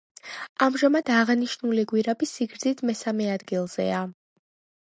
ამჟამად 0.67 1.11
აღნიშნული 1.17 1.85
გვირაბი 1.93 2.31
სიგრძით 2.31 2.83
მესამე 2.93 3.29
ადგილზეა. 3.37 4.05